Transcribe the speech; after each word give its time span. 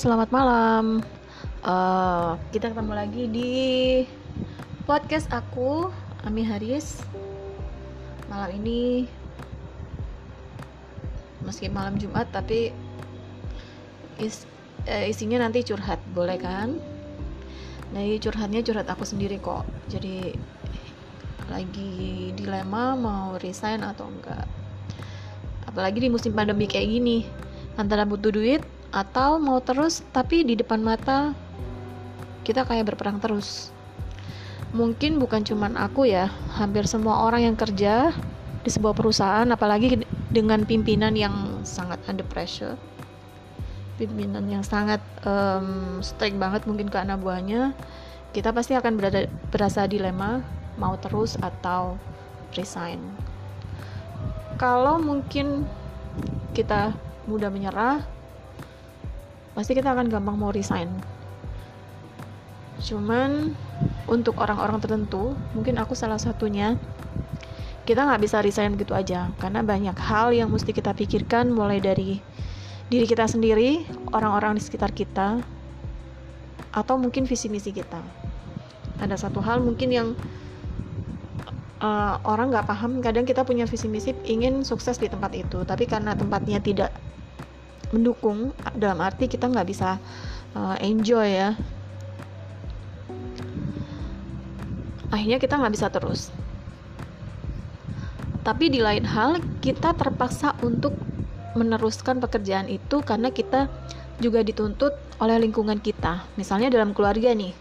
selamat 0.00 0.32
malam. 0.32 1.04
Uh, 1.60 2.32
kita 2.56 2.72
ketemu 2.72 2.92
lagi 2.96 3.28
di 3.28 3.52
podcast 4.88 5.28
aku, 5.28 5.92
Ami 6.24 6.40
Haris. 6.40 7.04
Malam 8.32 8.64
ini, 8.64 9.04
meski 11.44 11.68
malam 11.68 12.00
Jumat, 12.00 12.32
tapi 12.32 12.72
is, 14.16 14.48
uh, 14.88 15.04
isinya 15.04 15.44
nanti 15.44 15.60
curhat, 15.68 16.00
boleh 16.16 16.40
kan? 16.40 16.80
Nah, 17.92 18.00
curhatnya 18.24 18.64
curhat 18.64 18.88
aku 18.88 19.04
sendiri 19.04 19.36
kok. 19.36 19.68
Jadi 19.92 20.32
lagi 21.52 22.32
dilema 22.40 22.96
mau 22.96 23.36
resign 23.36 23.84
atau 23.84 24.08
enggak. 24.08 24.48
Apalagi 25.68 26.00
di 26.00 26.08
musim 26.08 26.32
pandemi 26.32 26.64
kayak 26.64 26.88
gini, 26.88 27.28
antara 27.76 28.08
butuh 28.08 28.32
duit 28.32 28.79
atau 28.90 29.38
mau 29.38 29.62
terus 29.62 30.02
tapi 30.10 30.42
di 30.42 30.58
depan 30.58 30.82
mata 30.82 31.34
kita 32.42 32.66
kayak 32.66 32.94
berperang 32.94 33.22
terus. 33.22 33.70
Mungkin 34.70 35.18
bukan 35.18 35.42
cuman 35.42 35.74
aku 35.74 36.06
ya 36.06 36.30
hampir 36.54 36.86
semua 36.86 37.26
orang 37.26 37.50
yang 37.50 37.56
kerja 37.58 38.14
di 38.60 38.70
sebuah 38.70 38.94
perusahaan 38.94 39.46
apalagi 39.50 40.06
dengan 40.30 40.62
pimpinan 40.62 41.14
yang 41.18 41.62
sangat 41.66 41.98
under 42.06 42.26
pressure. 42.26 42.78
Pimpinan 43.98 44.46
yang 44.46 44.64
sangat 44.64 45.02
um, 45.26 45.98
strict 46.00 46.38
banget 46.38 46.64
mungkin 46.64 46.88
ke 46.88 46.96
anak 46.96 47.20
buahnya 47.20 47.74
kita 48.30 48.54
pasti 48.54 48.78
akan 48.78 48.94
berada, 48.94 49.26
berasa 49.50 49.90
dilema 49.90 50.38
mau 50.78 50.94
terus 51.02 51.34
atau 51.42 51.98
resign. 52.54 53.02
Kalau 54.54 55.02
mungkin 55.02 55.66
kita 56.54 56.94
mudah 57.26 57.50
menyerah 57.50 58.02
pasti 59.54 59.74
kita 59.74 59.90
akan 59.92 60.06
gampang 60.06 60.36
mau 60.38 60.54
resign. 60.54 60.88
Cuman 62.80 63.52
untuk 64.08 64.40
orang-orang 64.40 64.80
tertentu 64.80 65.36
mungkin 65.52 65.76
aku 65.76 65.92
salah 65.92 66.16
satunya 66.16 66.80
kita 67.84 68.06
nggak 68.06 68.22
bisa 68.22 68.40
resign 68.40 68.78
gitu 68.78 68.96
aja. 68.96 69.28
Karena 69.36 69.60
banyak 69.60 69.96
hal 69.98 70.32
yang 70.32 70.48
mesti 70.48 70.70
kita 70.72 70.94
pikirkan 70.94 71.50
mulai 71.52 71.82
dari 71.82 72.22
diri 72.90 73.06
kita 73.06 73.26
sendiri 73.28 73.86
orang-orang 74.10 74.58
di 74.58 74.62
sekitar 74.62 74.90
kita 74.90 75.42
atau 76.70 76.94
mungkin 76.96 77.26
visi 77.26 77.50
misi 77.50 77.74
kita. 77.74 78.00
Ada 79.02 79.28
satu 79.28 79.42
hal 79.42 79.60
mungkin 79.60 79.90
yang 79.90 80.08
uh, 81.82 82.16
orang 82.22 82.54
nggak 82.54 82.64
paham. 82.70 83.02
Kadang 83.02 83.26
kita 83.26 83.42
punya 83.42 83.66
visi 83.66 83.90
misi 83.90 84.14
ingin 84.24 84.62
sukses 84.62 84.96
di 84.96 85.10
tempat 85.10 85.34
itu 85.34 85.66
tapi 85.66 85.84
karena 85.84 86.14
tempatnya 86.14 86.62
tidak 86.62 86.94
mendukung 87.90 88.54
dalam 88.78 89.02
arti 89.02 89.26
kita 89.26 89.50
nggak 89.50 89.68
bisa 89.68 89.98
uh, 90.54 90.76
enjoy 90.78 91.26
ya. 91.26 91.50
Akhirnya 95.10 95.42
kita 95.42 95.58
nggak 95.58 95.74
bisa 95.74 95.86
terus. 95.90 96.30
Tapi 98.46 98.72
di 98.72 98.80
lain 98.80 99.04
hal 99.04 99.42
kita 99.60 99.92
terpaksa 99.98 100.54
untuk 100.62 100.94
meneruskan 101.58 102.22
pekerjaan 102.22 102.70
itu 102.70 103.02
karena 103.02 103.34
kita 103.34 103.66
juga 104.22 104.46
dituntut 104.46 104.94
oleh 105.18 105.42
lingkungan 105.42 105.82
kita. 105.82 106.22
Misalnya 106.38 106.70
dalam 106.70 106.94
keluarga 106.94 107.34
nih. 107.34 107.52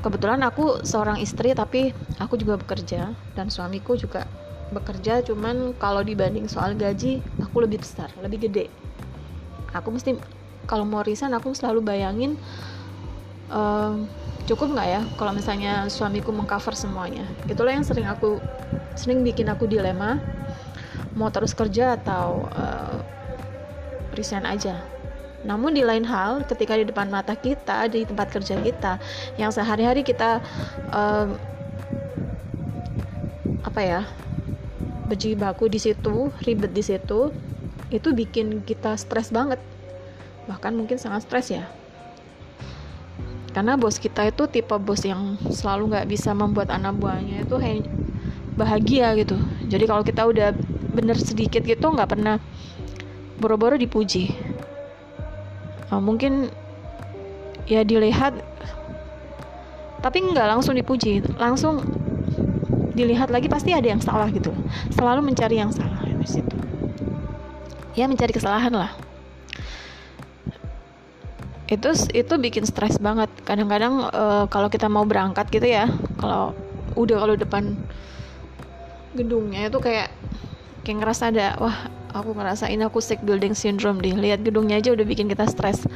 Kebetulan 0.00 0.40
aku 0.40 0.80
seorang 0.80 1.20
istri 1.20 1.52
tapi 1.52 1.92
aku 2.16 2.40
juga 2.40 2.56
bekerja 2.56 3.12
dan 3.36 3.46
suamiku 3.52 3.98
juga 3.98 4.24
bekerja. 4.72 5.20
Cuman 5.26 5.76
kalau 5.76 6.00
dibanding 6.00 6.48
soal 6.48 6.72
gaji 6.78 7.20
aku 7.42 7.66
lebih 7.66 7.82
besar 7.82 8.08
lebih 8.22 8.48
gede 8.48 8.70
aku 9.74 9.88
mesti 9.94 10.18
kalau 10.66 10.84
mau 10.86 11.02
resign 11.02 11.34
aku 11.34 11.54
selalu 11.56 11.82
bayangin 11.82 12.36
uh, 13.50 13.96
cukup 14.46 14.74
nggak 14.74 14.88
ya 14.88 15.00
kalau 15.14 15.32
misalnya 15.34 15.86
suamiku 15.86 16.34
mengcover 16.34 16.74
semuanya? 16.74 17.26
Itulah 17.46 17.74
yang 17.74 17.86
sering 17.86 18.06
aku 18.06 18.42
sering 18.98 19.22
bikin 19.22 19.46
aku 19.46 19.70
dilema 19.70 20.18
mau 21.14 21.30
terus 21.30 21.54
kerja 21.54 21.98
atau 21.98 22.46
uh, 22.54 22.98
resign 24.14 24.46
aja. 24.46 24.78
Namun 25.40 25.72
di 25.72 25.80
lain 25.80 26.04
hal 26.04 26.44
ketika 26.44 26.76
di 26.76 26.84
depan 26.84 27.08
mata 27.08 27.32
kita 27.32 27.88
di 27.88 28.04
tempat 28.04 28.28
kerja 28.28 28.60
kita 28.60 29.00
yang 29.40 29.48
sehari-hari 29.48 30.04
kita 30.04 30.42
uh, 30.92 31.26
apa 33.64 33.80
ya 33.80 34.00
berjibaku 35.08 35.66
di 35.66 35.80
situ 35.82 36.30
ribet 36.46 36.70
di 36.70 36.82
situ 36.86 37.34
itu 37.90 38.14
bikin 38.14 38.62
kita 38.62 38.94
stres 38.94 39.34
banget. 39.34 39.58
Bahkan 40.46 40.72
mungkin 40.78 40.96
sangat 40.96 41.26
stres 41.26 41.50
ya. 41.50 41.66
Karena 43.50 43.74
bos 43.74 43.98
kita 43.98 44.30
itu 44.30 44.46
tipe 44.46 44.78
bos 44.78 45.02
yang 45.02 45.34
selalu 45.50 45.94
nggak 45.94 46.06
bisa 46.06 46.30
membuat 46.30 46.70
anak 46.70 46.94
buahnya 47.02 47.42
itu 47.42 47.58
bahagia 48.54 49.18
gitu. 49.18 49.34
Jadi 49.66 49.84
kalau 49.90 50.06
kita 50.06 50.22
udah 50.22 50.54
bener 50.94 51.18
sedikit 51.18 51.66
gitu 51.66 51.90
nggak 51.90 52.14
pernah 52.14 52.38
boro-boro 53.42 53.74
dipuji. 53.74 54.30
Uh, 55.90 55.98
mungkin 55.98 56.46
ya 57.66 57.82
dilihat 57.82 58.38
tapi 59.98 60.22
nggak 60.22 60.46
langsung 60.46 60.78
dipuji. 60.78 61.18
Langsung 61.34 61.82
dilihat 62.94 63.34
lagi 63.34 63.50
pasti 63.50 63.74
ada 63.74 63.90
yang 63.90 63.98
salah 63.98 64.30
gitu. 64.30 64.54
Selalu 64.94 65.26
mencari 65.26 65.58
yang 65.58 65.74
salah 65.74 66.06
di 66.06 66.28
situ 66.28 66.69
ya 67.94 68.06
mencari 68.06 68.32
kesalahan 68.34 68.74
lah. 68.74 68.90
Itu 71.70 71.94
itu 72.10 72.34
bikin 72.34 72.66
stres 72.66 72.98
banget. 72.98 73.30
Kadang-kadang 73.46 74.10
uh, 74.10 74.44
kalau 74.50 74.66
kita 74.66 74.90
mau 74.90 75.06
berangkat 75.06 75.46
gitu 75.54 75.66
ya 75.70 75.86
kalau 76.18 76.54
udah 76.98 77.16
kalau 77.22 77.34
depan 77.38 77.78
gedungnya 79.14 79.70
itu 79.70 79.78
kayak 79.78 80.10
kayak 80.82 80.96
ngerasa 81.02 81.30
ada 81.30 81.54
wah 81.62 81.76
aku 82.10 82.34
ngerasain 82.34 82.78
aku 82.82 82.98
sick 82.98 83.22
building 83.22 83.54
syndrome 83.54 84.02
deh. 84.02 84.14
Lihat 84.14 84.42
gedungnya 84.42 84.82
aja 84.82 84.90
udah 84.90 85.06
bikin 85.06 85.30
kita 85.30 85.46
stres. 85.46 85.86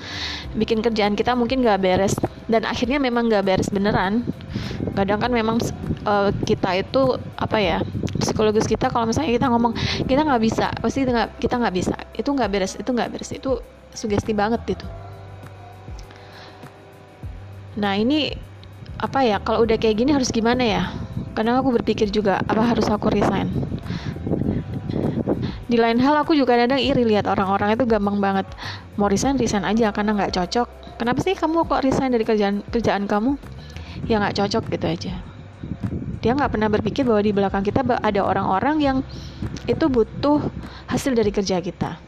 Bikin 0.54 0.82
kerjaan 0.82 1.18
kita 1.18 1.34
mungkin 1.34 1.66
gak 1.66 1.82
beres. 1.82 2.14
Dan 2.46 2.62
akhirnya 2.62 3.02
memang 3.02 3.26
gak 3.26 3.46
beres 3.46 3.70
beneran. 3.70 4.22
Kadang 4.94 5.18
kan 5.18 5.30
memang 5.34 5.58
uh, 6.06 6.30
kita 6.46 6.86
itu 6.86 7.18
apa 7.34 7.58
ya 7.58 7.78
psikologis 8.18 8.66
kita 8.66 8.90
kalau 8.90 9.08
misalnya 9.08 9.34
kita 9.34 9.46
ngomong 9.50 9.72
kita 10.06 10.22
nggak 10.22 10.42
bisa 10.42 10.70
pasti 10.78 11.02
kita 11.02 11.12
nggak 11.14 11.30
kita 11.42 11.54
nggak 11.58 11.74
bisa. 11.74 11.96
Itu 12.14 12.28
nggak 12.34 12.50
beres 12.50 12.72
itu 12.78 12.90
nggak 12.90 13.08
beres. 13.10 13.30
Itu 13.34 13.62
sugesti 13.94 14.34
banget 14.34 14.60
gitu 14.66 14.86
nah 17.74 17.98
ini 17.98 18.30
apa 19.02 19.26
ya 19.26 19.42
kalau 19.42 19.66
udah 19.66 19.74
kayak 19.74 19.98
gini 19.98 20.14
harus 20.14 20.30
gimana 20.30 20.62
ya? 20.62 20.82
Kadang 21.34 21.58
aku 21.58 21.74
berpikir 21.74 22.06
juga 22.14 22.38
apa 22.38 22.62
harus 22.62 22.86
aku 22.86 23.10
resign? 23.10 23.50
Di 25.66 25.74
lain 25.74 25.98
hal 25.98 26.14
aku 26.22 26.38
juga 26.38 26.54
kadang 26.54 26.78
iri 26.78 27.02
lihat 27.02 27.26
orang-orang 27.26 27.74
itu 27.74 27.82
gampang 27.90 28.22
banget. 28.22 28.46
Mau 28.94 29.10
resign 29.10 29.34
resign 29.34 29.66
aja 29.66 29.90
karena 29.90 30.14
nggak 30.14 30.30
cocok. 30.30 30.68
Kenapa 31.02 31.18
sih 31.26 31.34
kamu 31.34 31.66
kok 31.66 31.82
resign 31.82 32.14
dari 32.14 32.22
kerjaan 32.22 32.62
kerjaan 32.70 33.10
kamu? 33.10 33.34
Ya 34.06 34.22
nggak 34.22 34.38
cocok 34.38 34.70
gitu 34.70 34.86
aja 34.86 35.33
dia 36.24 36.32
nggak 36.32 36.56
pernah 36.56 36.72
berpikir 36.72 37.04
bahwa 37.04 37.20
di 37.20 37.36
belakang 37.36 37.60
kita 37.60 37.84
ada 37.84 38.20
orang-orang 38.24 38.80
yang 38.80 38.96
itu 39.68 39.84
butuh 39.92 40.40
hasil 40.88 41.12
dari 41.12 41.28
kerja 41.28 41.60
kita. 41.60 42.00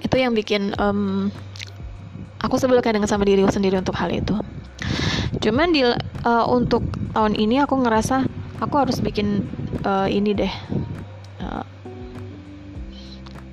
Itu 0.00 0.16
yang 0.16 0.32
bikin 0.32 0.72
um, 0.80 1.28
aku 2.40 2.56
sebel 2.56 2.80
kadang 2.80 3.04
sama 3.04 3.28
diriku 3.28 3.52
sendiri 3.52 3.76
untuk 3.76 3.92
hal 3.92 4.08
itu. 4.08 4.40
Cuman 5.44 5.76
di 5.76 5.84
uh, 5.84 6.44
untuk 6.48 6.80
tahun 7.12 7.36
ini 7.36 7.60
aku 7.60 7.76
ngerasa 7.76 8.24
aku 8.64 8.74
harus 8.80 8.96
bikin 9.04 9.44
uh, 9.84 10.08
ini 10.08 10.32
deh 10.32 10.54
uh, 11.44 11.64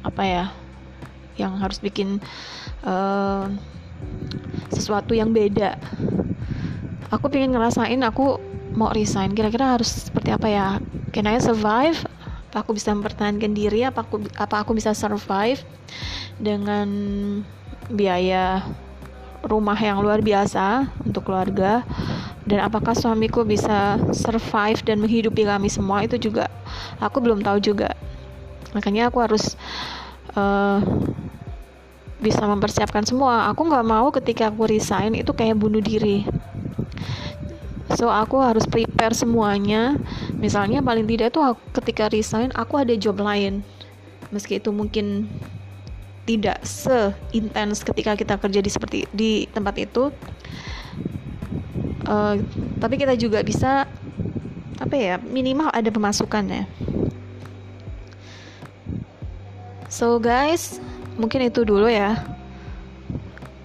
apa 0.08 0.24
ya 0.24 0.46
yang 1.36 1.60
harus 1.60 1.84
bikin 1.84 2.24
uh, 2.88 3.52
sesuatu 4.72 5.12
yang 5.12 5.36
beda 5.36 5.76
aku 7.10 7.28
pengen 7.28 7.56
ngerasain 7.56 8.00
aku 8.06 8.40
mau 8.74 8.92
resign. 8.94 9.34
Kira-kira 9.34 9.78
harus 9.78 10.10
seperti 10.10 10.30
apa 10.34 10.48
ya? 10.50 10.68
Can 11.12 11.30
I 11.30 11.40
survive? 11.42 11.98
Apa 12.54 12.66
aku 12.66 12.78
bisa 12.78 12.94
mempertahankan 12.94 13.54
diri? 13.54 13.86
Apa 13.86 14.06
aku 14.06 14.22
apa 14.38 14.62
aku 14.62 14.78
bisa 14.78 14.94
survive 14.94 15.62
dengan 16.38 16.88
biaya 17.90 18.62
rumah 19.44 19.76
yang 19.76 20.00
luar 20.00 20.22
biasa 20.22 20.90
untuk 21.04 21.30
keluarga? 21.30 21.82
Dan 22.44 22.60
apakah 22.60 22.92
suamiku 22.92 23.48
bisa 23.48 23.96
survive 24.12 24.84
dan 24.84 25.00
menghidupi 25.00 25.48
kami 25.48 25.72
semua? 25.72 26.04
Itu 26.04 26.20
juga 26.20 26.52
aku 27.00 27.24
belum 27.24 27.40
tahu 27.42 27.64
juga. 27.64 27.96
Makanya 28.76 29.08
aku 29.14 29.24
harus 29.24 29.56
uh, 30.36 30.84
bisa 32.20 32.44
mempersiapkan 32.44 33.04
semua. 33.08 33.48
Aku 33.52 33.68
nggak 33.68 33.86
mau 33.88 34.08
ketika 34.12 34.52
aku 34.52 34.68
resign 34.68 35.16
itu 35.16 35.32
kayak 35.32 35.60
bunuh 35.60 35.80
diri 35.84 36.28
so 37.94 38.10
aku 38.10 38.42
harus 38.42 38.66
prepare 38.68 39.14
semuanya. 39.16 39.98
Misalnya 40.38 40.84
paling 40.84 41.06
tidak 41.08 41.34
tuh 41.34 41.56
ketika 41.74 42.10
resign 42.10 42.50
aku 42.54 42.82
ada 42.82 42.94
job 42.98 43.22
lain. 43.22 43.62
Meski 44.34 44.58
itu 44.58 44.74
mungkin 44.74 45.30
tidak 46.24 46.64
seintens 46.64 47.84
ketika 47.84 48.16
kita 48.16 48.36
kerja 48.40 48.60
di 48.64 48.70
seperti 48.72 49.00
di 49.14 49.32
tempat 49.52 49.76
itu. 49.80 50.10
Uh, 52.04 52.36
tapi 52.84 53.00
kita 53.00 53.16
juga 53.16 53.40
bisa 53.46 53.88
apa 54.82 54.96
ya 55.00 55.16
minimal 55.22 55.72
ada 55.72 55.88
pemasukan 55.88 56.44
ya. 56.50 56.64
So 59.88 60.18
guys 60.18 60.82
mungkin 61.16 61.48
itu 61.48 61.64
dulu 61.64 61.88
ya. 61.88 62.18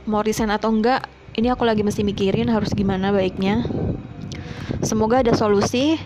Mau 0.08 0.24
resign 0.24 0.52
atau 0.52 0.72
enggak 0.72 1.04
ini 1.38 1.52
aku 1.52 1.62
lagi 1.62 1.86
mesti 1.86 2.02
mikirin 2.02 2.50
harus 2.50 2.74
gimana 2.74 3.14
baiknya 3.14 3.62
semoga 4.84 5.20
ada 5.22 5.32
solusi. 5.34 6.00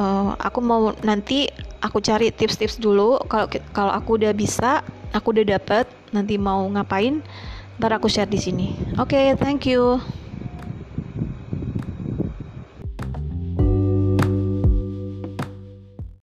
Uh, 0.00 0.32
aku 0.40 0.64
mau 0.64 0.96
nanti 1.04 1.52
aku 1.84 2.00
cari 2.00 2.32
tips-tips 2.32 2.80
dulu. 2.80 3.20
Kalau 3.28 3.46
kalau 3.72 3.92
aku 3.92 4.16
udah 4.20 4.32
bisa 4.32 4.80
aku 5.10 5.34
udah 5.36 5.58
dapet 5.58 5.86
nanti 6.14 6.38
mau 6.38 6.62
ngapain 6.70 7.20
ntar 7.80 7.96
aku 7.96 8.08
share 8.08 8.28
di 8.28 8.40
sini. 8.40 8.68
Oke 9.00 9.16
okay, 9.16 9.26
thank 9.36 9.64
you 9.64 10.00